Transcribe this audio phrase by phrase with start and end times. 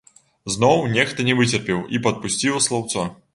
[0.53, 3.07] Зноў нехта не выцерпеў і падпусціў слаўцо.